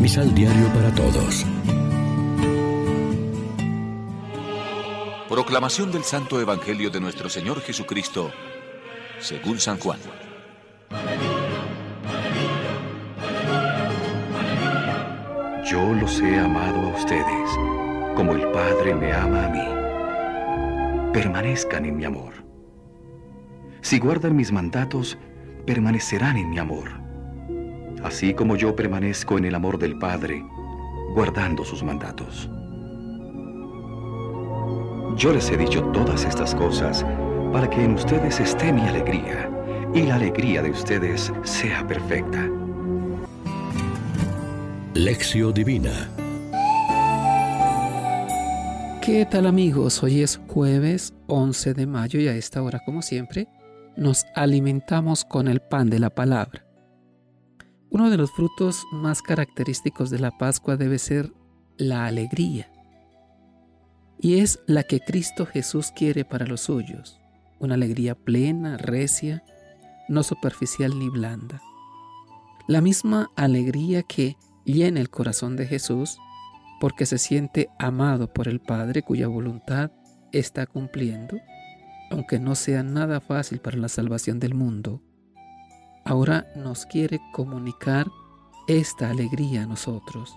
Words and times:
Misal 0.00 0.34
Diario 0.34 0.66
para 0.68 0.90
Todos. 0.94 1.44
Proclamación 5.28 5.92
del 5.92 6.04
Santo 6.04 6.40
Evangelio 6.40 6.88
de 6.88 7.00
nuestro 7.00 7.28
Señor 7.28 7.60
Jesucristo, 7.60 8.32
según 9.18 9.60
San 9.60 9.78
Juan. 9.78 9.98
Yo 15.70 15.92
los 15.92 16.18
he 16.22 16.38
amado 16.38 16.80
a 16.80 16.96
ustedes, 16.96 17.50
como 18.16 18.32
el 18.32 18.50
Padre 18.52 18.94
me 18.94 19.12
ama 19.12 19.44
a 19.44 19.48
mí. 19.50 21.12
Permanezcan 21.12 21.84
en 21.84 21.98
mi 21.98 22.06
amor. 22.06 22.32
Si 23.82 23.98
guardan 23.98 24.34
mis 24.34 24.50
mandatos, 24.50 25.18
permanecerán 25.66 26.38
en 26.38 26.48
mi 26.48 26.58
amor 26.58 26.99
así 28.02 28.34
como 28.34 28.56
yo 28.56 28.74
permanezco 28.74 29.38
en 29.38 29.44
el 29.44 29.54
amor 29.54 29.78
del 29.78 29.98
Padre, 29.98 30.44
guardando 31.14 31.64
sus 31.64 31.82
mandatos. 31.82 32.48
Yo 35.16 35.32
les 35.32 35.50
he 35.50 35.56
dicho 35.56 35.82
todas 35.92 36.24
estas 36.24 36.54
cosas 36.54 37.04
para 37.52 37.68
que 37.68 37.84
en 37.84 37.94
ustedes 37.94 38.40
esté 38.40 38.72
mi 38.72 38.82
alegría 38.82 39.50
y 39.94 40.02
la 40.02 40.14
alegría 40.14 40.62
de 40.62 40.70
ustedes 40.70 41.32
sea 41.42 41.86
perfecta. 41.86 42.48
Lección 44.94 45.52
Divina 45.52 46.10
¿Qué 49.00 49.26
tal 49.26 49.46
amigos? 49.46 50.02
Hoy 50.02 50.22
es 50.22 50.40
jueves 50.46 51.14
11 51.26 51.74
de 51.74 51.86
mayo 51.86 52.20
y 52.20 52.28
a 52.28 52.34
esta 52.36 52.62
hora, 52.62 52.80
como 52.84 53.00
siempre, 53.00 53.48
nos 53.96 54.26
alimentamos 54.36 55.24
con 55.24 55.48
el 55.48 55.60
pan 55.60 55.88
de 55.88 55.98
la 55.98 56.10
palabra. 56.10 56.64
Uno 57.92 58.08
de 58.08 58.16
los 58.16 58.30
frutos 58.30 58.86
más 58.92 59.20
característicos 59.20 60.10
de 60.10 60.20
la 60.20 60.30
Pascua 60.30 60.76
debe 60.76 61.00
ser 61.00 61.32
la 61.76 62.06
alegría. 62.06 62.70
Y 64.20 64.38
es 64.38 64.60
la 64.66 64.84
que 64.84 65.00
Cristo 65.00 65.44
Jesús 65.44 65.90
quiere 65.90 66.24
para 66.24 66.46
los 66.46 66.60
suyos. 66.60 67.18
Una 67.58 67.74
alegría 67.74 68.14
plena, 68.14 68.76
recia, 68.76 69.42
no 70.08 70.22
superficial 70.22 71.00
ni 71.00 71.08
blanda. 71.08 71.60
La 72.68 72.80
misma 72.80 73.32
alegría 73.34 74.04
que 74.04 74.36
llena 74.64 75.00
el 75.00 75.10
corazón 75.10 75.56
de 75.56 75.66
Jesús 75.66 76.16
porque 76.80 77.06
se 77.06 77.18
siente 77.18 77.70
amado 77.76 78.32
por 78.32 78.46
el 78.46 78.60
Padre 78.60 79.02
cuya 79.02 79.26
voluntad 79.26 79.90
está 80.30 80.66
cumpliendo, 80.66 81.38
aunque 82.12 82.38
no 82.38 82.54
sea 82.54 82.84
nada 82.84 83.20
fácil 83.20 83.58
para 83.58 83.78
la 83.78 83.88
salvación 83.88 84.38
del 84.38 84.54
mundo 84.54 85.02
ahora 86.10 86.50
nos 86.56 86.86
quiere 86.86 87.20
comunicar 87.30 88.08
esta 88.66 89.10
alegría 89.10 89.62
a 89.62 89.66
nosotros. 89.66 90.34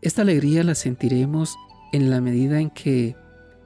Esta 0.00 0.22
alegría 0.22 0.64
la 0.64 0.74
sentiremos 0.74 1.58
en 1.92 2.08
la 2.08 2.22
medida 2.22 2.58
en 2.58 2.70
que 2.70 3.14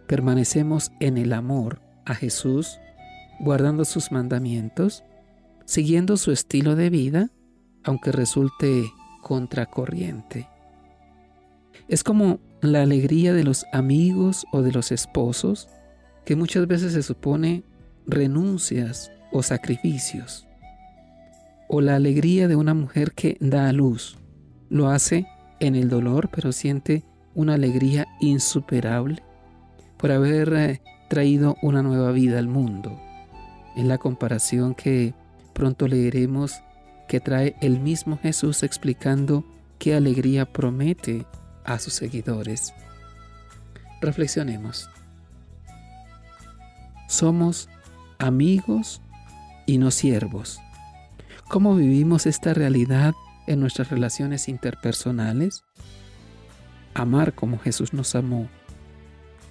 permanecemos 0.08 0.90
en 0.98 1.18
el 1.18 1.32
amor 1.34 1.80
a 2.04 2.16
Jesús, 2.16 2.80
guardando 3.38 3.84
sus 3.84 4.10
mandamientos, 4.10 5.04
siguiendo 5.66 6.16
su 6.16 6.32
estilo 6.32 6.74
de 6.74 6.90
vida, 6.90 7.30
aunque 7.84 8.10
resulte 8.10 8.90
contracorriente. 9.22 10.48
Es 11.86 12.02
como 12.02 12.40
la 12.60 12.82
alegría 12.82 13.32
de 13.34 13.44
los 13.44 13.66
amigos 13.72 14.44
o 14.50 14.62
de 14.62 14.72
los 14.72 14.90
esposos, 14.90 15.68
que 16.24 16.34
muchas 16.34 16.66
veces 16.66 16.92
se 16.92 17.04
supone 17.04 17.62
renuncias 18.04 19.12
o 19.30 19.44
sacrificios 19.44 20.45
o 21.76 21.82
la 21.82 21.96
alegría 21.96 22.48
de 22.48 22.56
una 22.56 22.72
mujer 22.72 23.12
que 23.12 23.36
da 23.38 23.68
a 23.68 23.72
luz. 23.74 24.16
Lo 24.70 24.88
hace 24.88 25.26
en 25.60 25.74
el 25.74 25.90
dolor, 25.90 26.30
pero 26.34 26.50
siente 26.50 27.04
una 27.34 27.52
alegría 27.52 28.06
insuperable 28.18 29.22
por 29.98 30.10
haber 30.10 30.54
eh, 30.54 30.80
traído 31.10 31.54
una 31.60 31.82
nueva 31.82 32.12
vida 32.12 32.38
al 32.38 32.48
mundo. 32.48 32.98
En 33.76 33.88
la 33.88 33.98
comparación 33.98 34.74
que 34.74 35.12
pronto 35.52 35.86
leeremos 35.86 36.54
que 37.08 37.20
trae 37.20 37.56
el 37.60 37.78
mismo 37.78 38.18
Jesús 38.22 38.62
explicando 38.62 39.44
qué 39.78 39.94
alegría 39.94 40.50
promete 40.50 41.26
a 41.62 41.78
sus 41.78 41.92
seguidores. 41.92 42.72
Reflexionemos. 44.00 44.88
Somos 47.06 47.68
amigos 48.18 49.02
y 49.66 49.76
no 49.76 49.90
siervos. 49.90 50.58
¿Cómo 51.48 51.76
vivimos 51.76 52.26
esta 52.26 52.54
realidad 52.54 53.14
en 53.46 53.60
nuestras 53.60 53.90
relaciones 53.90 54.48
interpersonales? 54.48 55.62
Amar 56.92 57.34
como 57.34 57.58
Jesús 57.60 57.92
nos 57.92 58.16
amó. 58.16 58.48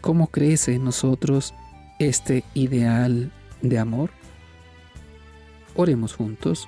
¿Cómo 0.01 0.27
crece 0.27 0.75
en 0.75 0.83
nosotros 0.83 1.53
este 1.99 2.43
ideal 2.53 3.31
de 3.61 3.79
amor? 3.79 4.11
Oremos 5.73 6.13
juntos. 6.13 6.67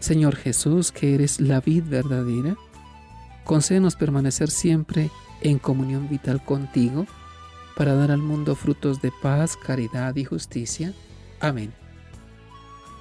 Señor 0.00 0.34
Jesús, 0.34 0.90
que 0.90 1.14
eres 1.14 1.40
la 1.40 1.60
vid 1.60 1.84
verdadera, 1.84 2.56
concédenos 3.44 3.94
permanecer 3.94 4.50
siempre 4.50 5.10
en 5.42 5.60
comunión 5.60 6.08
vital 6.08 6.44
contigo 6.44 7.06
para 7.76 7.94
dar 7.94 8.10
al 8.10 8.20
mundo 8.20 8.56
frutos 8.56 9.00
de 9.00 9.12
paz, 9.22 9.56
caridad 9.56 10.16
y 10.16 10.24
justicia. 10.24 10.92
Amén. 11.38 11.81